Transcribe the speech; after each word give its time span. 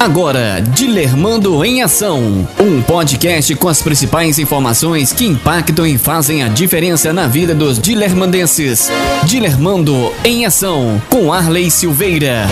Agora, 0.00 0.62
Dilermando 0.62 1.62
em 1.62 1.82
Ação. 1.82 2.48
Um 2.58 2.80
podcast 2.80 3.54
com 3.56 3.68
as 3.68 3.82
principais 3.82 4.38
informações 4.38 5.12
que 5.12 5.26
impactam 5.26 5.86
e 5.86 5.98
fazem 5.98 6.42
a 6.42 6.48
diferença 6.48 7.12
na 7.12 7.26
vida 7.26 7.54
dos 7.54 7.78
dilermandenses. 7.78 8.90
Dilermando 9.26 10.10
em 10.24 10.46
Ação, 10.46 11.02
com 11.10 11.30
Arley 11.30 11.70
Silveira. 11.70 12.46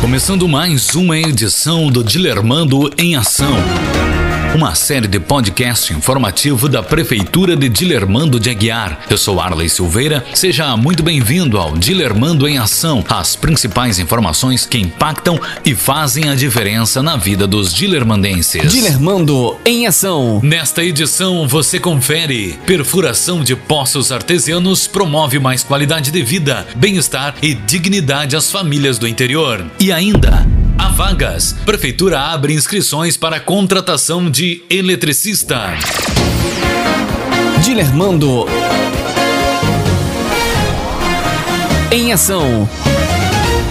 Começando 0.00 0.48
mais 0.48 0.96
uma 0.96 1.16
edição 1.16 1.92
do 1.92 2.02
Dilermando 2.02 2.90
em 2.98 3.14
Ação 3.14 3.54
uma 4.54 4.72
série 4.76 5.08
de 5.08 5.18
podcast 5.18 5.92
informativo 5.92 6.68
da 6.68 6.80
Prefeitura 6.80 7.56
de 7.56 7.68
Dilermando 7.68 8.38
de 8.38 8.50
Aguiar. 8.50 9.00
Eu 9.10 9.18
sou 9.18 9.40
Arley 9.40 9.68
Silveira, 9.68 10.24
seja 10.32 10.76
muito 10.76 11.02
bem-vindo 11.02 11.58
ao 11.58 11.76
Dilermando 11.76 12.46
em 12.46 12.56
Ação, 12.56 13.04
as 13.08 13.34
principais 13.34 13.98
informações 13.98 14.64
que 14.64 14.78
impactam 14.78 15.40
e 15.64 15.74
fazem 15.74 16.28
a 16.28 16.36
diferença 16.36 17.02
na 17.02 17.16
vida 17.16 17.48
dos 17.48 17.74
dilermandenses. 17.74 18.70
Dilermando 18.70 19.58
em 19.64 19.88
Ação. 19.88 20.40
Nesta 20.40 20.84
edição 20.84 21.48
você 21.48 21.80
confere: 21.80 22.56
perfuração 22.64 23.42
de 23.42 23.56
poços 23.56 24.12
artesianos 24.12 24.86
promove 24.86 25.40
mais 25.40 25.64
qualidade 25.64 26.12
de 26.12 26.22
vida, 26.22 26.64
bem-estar 26.76 27.34
e 27.42 27.54
dignidade 27.54 28.36
às 28.36 28.52
famílias 28.52 28.98
do 28.98 29.08
interior. 29.08 29.66
E 29.80 29.90
ainda, 29.90 30.46
Há 30.84 30.88
vagas. 30.88 31.54
Prefeitura 31.64 32.20
abre 32.20 32.52
inscrições 32.52 33.16
para 33.16 33.40
contratação 33.40 34.30
de 34.30 34.62
eletricista. 34.68 35.72
Dilermando. 37.64 38.44
Em 41.90 42.12
ação. 42.12 42.68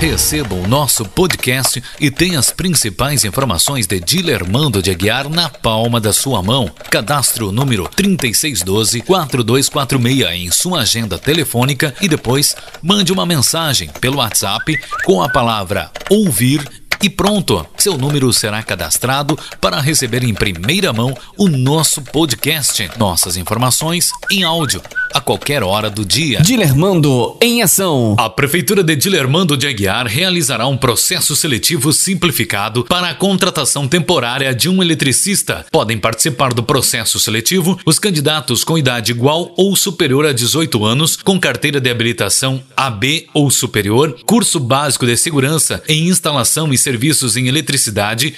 Receba 0.02 0.56
o 0.56 0.68
nosso 0.68 1.06
podcast 1.06 1.84
e 2.00 2.10
tenha 2.10 2.40
as 2.40 2.50
principais 2.50 3.24
informações 3.24 3.86
de 3.86 4.00
Dilermando 4.00 4.82
de 4.82 4.90
Aguiar 4.90 5.30
na 5.30 5.50
palma 5.50 6.02
da 6.02 6.12
sua 6.12 6.42
mão. 6.42 6.68
Cadastre 6.90 7.44
o 7.44 7.52
número 7.52 7.88
3612-4246 7.96 10.34
em 10.34 10.50
sua 10.52 10.82
agenda 10.82 11.20
telefônica 11.20 11.94
e 12.02 12.08
depois 12.10 12.56
mande 12.82 13.14
uma 13.14 13.26
mensagem 13.26 13.90
pelo 14.02 14.18
WhatsApp 14.18 14.78
com 15.06 15.22
a 15.22 15.30
palavra 15.30 15.92
ouvir 16.10 16.83
e 17.04 17.10
pronto, 17.10 17.68
seu 17.84 17.98
número 17.98 18.32
será 18.32 18.64
cadastrado 18.64 19.38
para 19.60 19.82
receber 19.82 20.24
em 20.24 20.34
primeira 20.34 20.94
mão 20.94 21.14
o 21.38 21.50
nosso 21.50 22.02
podcast. 22.02 22.90
Nossas 22.98 23.36
informações 23.36 24.10
em 24.32 24.42
áudio 24.42 24.82
a 25.14 25.22
qualquer 25.22 25.62
hora 25.62 25.90
do 25.90 26.04
dia. 26.04 26.42
Dilermando 26.42 27.38
em 27.40 27.62
ação. 27.62 28.16
A 28.18 28.30
Prefeitura 28.30 28.84
de 28.84 28.96
Dilermando 28.96 29.56
de 29.56 29.68
Aguiar 29.68 30.08
realizará 30.08 30.66
um 30.66 30.76
processo 30.76 31.36
seletivo 31.36 31.94
simplificado 31.94 32.84
para 32.86 33.10
a 33.10 33.16
contratação 33.16 33.88
temporária 33.88 34.56
de 34.56 34.68
um 34.68 34.82
eletricista. 34.82 35.66
Podem 35.72 35.98
participar 35.98 36.54
do 36.54 36.64
processo 36.64 37.20
seletivo 37.20 37.78
os 37.86 38.00
candidatos 38.00 38.64
com 38.64 38.78
idade 38.78 39.12
igual 39.12 39.54
ou 39.56 39.76
superior 39.76 40.26
a 40.26 40.34
18 40.34 40.84
anos, 40.84 41.16
com 41.18 41.40
carteira 41.40 41.80
de 41.80 41.90
habilitação 41.90 42.64
AB 42.76 43.28
ou 43.34 43.52
superior, 43.52 44.18
curso 44.26 44.60
básico 44.60 45.06
de 45.06 45.16
segurança 45.16 45.84
em 45.88 46.08
instalação 46.08 46.74
e 46.74 46.78
serviços 46.78 47.38
em 47.38 47.48
eletricidade, 47.48 47.73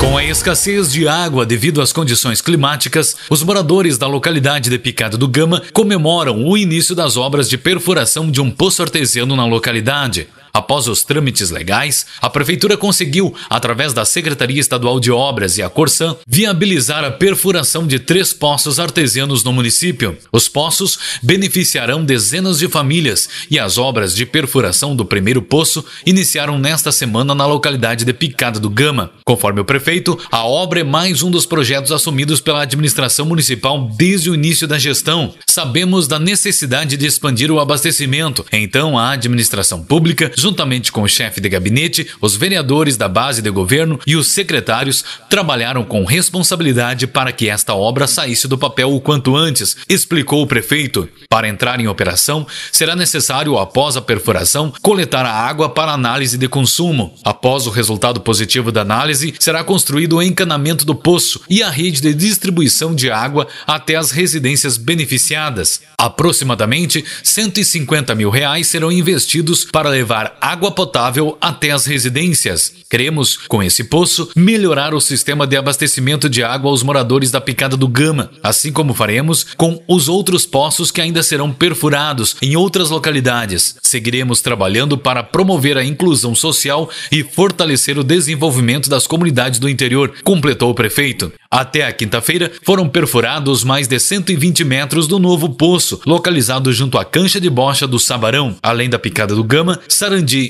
Com 0.00 0.18
a 0.18 0.24
escassez 0.24 0.92
de 0.92 1.06
água 1.06 1.46
devido 1.46 1.80
às 1.80 1.92
condições 1.92 2.40
climáticas, 2.40 3.14
os 3.30 3.44
moradores 3.44 3.96
da 3.96 4.08
localidade 4.08 4.68
de 4.68 4.76
Picada 4.76 5.16
do 5.16 5.28
Gama 5.28 5.62
comemoram 5.72 6.44
o 6.44 6.58
início 6.58 6.96
das 6.96 7.16
obras 7.16 7.48
de 7.48 7.56
perfuração 7.56 8.28
de 8.28 8.40
um 8.40 8.50
poço 8.50 8.82
artesiano 8.82 9.36
na 9.36 9.46
localidade. 9.46 10.26
Após 10.54 10.86
os 10.86 11.02
trâmites 11.02 11.50
legais, 11.50 12.06
a 12.22 12.30
Prefeitura 12.30 12.76
conseguiu, 12.76 13.34
através 13.50 13.92
da 13.92 14.04
Secretaria 14.04 14.60
Estadual 14.60 15.00
de 15.00 15.10
Obras 15.10 15.58
e 15.58 15.62
a 15.62 15.68
Corsan, 15.68 16.14
viabilizar 16.28 17.02
a 17.02 17.10
perfuração 17.10 17.84
de 17.88 17.98
três 17.98 18.32
poços 18.32 18.78
artesianos 18.78 19.42
no 19.42 19.52
município. 19.52 20.16
Os 20.30 20.48
poços 20.48 20.96
beneficiarão 21.20 22.04
dezenas 22.04 22.60
de 22.60 22.68
famílias 22.68 23.28
e 23.50 23.58
as 23.58 23.78
obras 23.78 24.14
de 24.14 24.24
perfuração 24.24 24.94
do 24.94 25.04
primeiro 25.04 25.42
poço 25.42 25.84
iniciaram 26.06 26.56
nesta 26.56 26.92
semana 26.92 27.34
na 27.34 27.46
localidade 27.46 28.04
de 28.04 28.12
Picada 28.12 28.60
do 28.60 28.70
Gama. 28.70 29.10
Conforme 29.24 29.60
o 29.60 29.64
prefeito, 29.64 30.16
a 30.30 30.44
obra 30.46 30.78
é 30.78 30.84
mais 30.84 31.20
um 31.20 31.32
dos 31.32 31.46
projetos 31.46 31.90
assumidos 31.90 32.40
pela 32.40 32.62
administração 32.62 33.26
municipal 33.26 33.90
desde 33.96 34.30
o 34.30 34.34
início 34.36 34.68
da 34.68 34.78
gestão. 34.78 35.34
Sabemos 35.48 36.06
da 36.06 36.20
necessidade 36.20 36.96
de 36.96 37.06
expandir 37.06 37.50
o 37.50 37.58
abastecimento, 37.58 38.46
então 38.52 38.96
a 38.96 39.10
administração 39.10 39.82
pública 39.82 40.30
juntamente 40.44 40.92
com 40.92 41.00
o 41.00 41.08
chefe 41.08 41.40
de 41.40 41.48
gabinete, 41.48 42.06
os 42.20 42.36
vereadores 42.36 42.98
da 42.98 43.08
base 43.08 43.40
de 43.40 43.48
governo 43.48 43.98
e 44.06 44.14
os 44.14 44.28
secretários, 44.28 45.02
trabalharam 45.30 45.82
com 45.82 46.04
responsabilidade 46.04 47.06
para 47.06 47.32
que 47.32 47.48
esta 47.48 47.74
obra 47.74 48.06
saísse 48.06 48.46
do 48.46 48.58
papel 48.58 48.94
o 48.94 49.00
quanto 49.00 49.34
antes, 49.34 49.74
explicou 49.88 50.42
o 50.42 50.46
prefeito. 50.46 51.08
Para 51.30 51.48
entrar 51.48 51.80
em 51.80 51.88
operação, 51.88 52.46
será 52.70 52.94
necessário, 52.94 53.56
após 53.56 53.96
a 53.96 54.02
perfuração, 54.02 54.70
coletar 54.82 55.24
a 55.24 55.32
água 55.32 55.70
para 55.70 55.92
análise 55.92 56.36
de 56.36 56.46
consumo. 56.46 57.14
Após 57.24 57.66
o 57.66 57.70
resultado 57.70 58.20
positivo 58.20 58.70
da 58.70 58.82
análise, 58.82 59.34
será 59.40 59.64
construído 59.64 60.16
o 60.16 60.22
encanamento 60.22 60.84
do 60.84 60.94
poço 60.94 61.40
e 61.48 61.62
a 61.62 61.70
rede 61.70 62.02
de 62.02 62.12
distribuição 62.12 62.94
de 62.94 63.10
água 63.10 63.48
até 63.66 63.96
as 63.96 64.10
residências 64.10 64.76
beneficiadas. 64.76 65.80
Aproximadamente 65.96 67.02
150 67.22 68.14
mil 68.14 68.28
reais 68.28 68.66
serão 68.66 68.92
investidos 68.92 69.64
para 69.64 69.88
levar 69.88 70.33
água 70.40 70.70
potável 70.70 71.36
até 71.40 71.70
as 71.70 71.86
residências. 71.86 72.72
Queremos, 72.88 73.36
com 73.36 73.62
esse 73.62 73.84
poço, 73.84 74.30
melhorar 74.36 74.94
o 74.94 75.00
sistema 75.00 75.46
de 75.46 75.56
abastecimento 75.56 76.28
de 76.28 76.42
água 76.42 76.70
aos 76.70 76.82
moradores 76.82 77.30
da 77.30 77.40
Picada 77.40 77.76
do 77.76 77.88
Gama, 77.88 78.30
assim 78.42 78.72
como 78.72 78.94
faremos 78.94 79.44
com 79.56 79.82
os 79.88 80.08
outros 80.08 80.46
poços 80.46 80.90
que 80.90 81.00
ainda 81.00 81.22
serão 81.22 81.52
perfurados 81.52 82.36
em 82.40 82.56
outras 82.56 82.90
localidades. 82.90 83.76
Seguiremos 83.82 84.40
trabalhando 84.40 84.96
para 84.96 85.22
promover 85.22 85.76
a 85.76 85.84
inclusão 85.84 86.34
social 86.34 86.88
e 87.10 87.22
fortalecer 87.22 87.98
o 87.98 88.04
desenvolvimento 88.04 88.88
das 88.88 89.06
comunidades 89.06 89.58
do 89.58 89.68
interior, 89.68 90.12
completou 90.22 90.70
o 90.70 90.74
prefeito. 90.74 91.32
Até 91.50 91.86
a 91.86 91.92
quinta-feira, 91.92 92.50
foram 92.64 92.88
perfurados 92.88 93.62
mais 93.62 93.86
de 93.86 93.98
120 93.98 94.64
metros 94.64 95.06
do 95.06 95.20
novo 95.20 95.50
poço, 95.50 96.00
localizado 96.04 96.72
junto 96.72 96.98
à 96.98 97.04
cancha 97.04 97.40
de 97.40 97.48
bocha 97.48 97.86
do 97.86 97.98
Sabarão. 97.98 98.56
Além 98.60 98.90
da 98.90 98.98
Picada 98.98 99.36
do 99.36 99.44
Gama, 99.44 99.78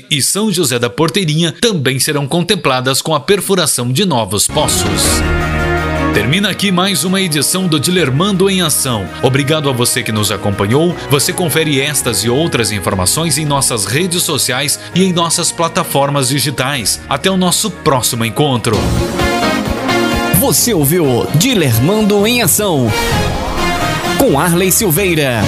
E 0.09 0.21
São 0.21 0.51
José 0.51 0.79
da 0.79 0.89
Porteirinha 0.89 1.53
também 1.59 1.99
serão 1.99 2.27
contempladas 2.27 3.01
com 3.01 3.13
a 3.13 3.19
perfuração 3.19 3.91
de 3.91 4.05
novos 4.05 4.47
poços. 4.47 5.21
Termina 6.13 6.49
aqui 6.49 6.71
mais 6.71 7.03
uma 7.03 7.19
edição 7.19 7.67
do 7.67 7.77
Dilermando 7.77 8.49
em 8.49 8.61
Ação. 8.61 9.05
Obrigado 9.21 9.69
a 9.69 9.73
você 9.73 10.01
que 10.01 10.13
nos 10.13 10.31
acompanhou. 10.31 10.95
Você 11.09 11.33
confere 11.33 11.81
estas 11.81 12.23
e 12.23 12.29
outras 12.29 12.71
informações 12.71 13.37
em 13.37 13.45
nossas 13.45 13.83
redes 13.83 14.23
sociais 14.23 14.79
e 14.95 15.03
em 15.03 15.11
nossas 15.11 15.51
plataformas 15.51 16.29
digitais. 16.29 17.01
Até 17.09 17.29
o 17.29 17.35
nosso 17.35 17.69
próximo 17.69 18.23
encontro. 18.23 18.77
Você 20.39 20.73
ouviu 20.73 21.27
Dilermando 21.35 22.25
em 22.25 22.41
Ação 22.41 22.89
com 24.17 24.39
Arley 24.39 24.71
Silveira. 24.71 25.41